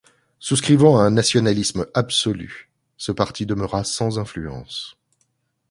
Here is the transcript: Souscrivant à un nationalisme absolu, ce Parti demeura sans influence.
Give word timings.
Souscrivant 0.39 0.97
à 0.97 1.03
un 1.03 1.11
nationalisme 1.11 1.85
absolu, 1.93 2.71
ce 2.97 3.11
Parti 3.11 3.45
demeura 3.45 3.83
sans 3.83 4.17
influence. 4.17 4.97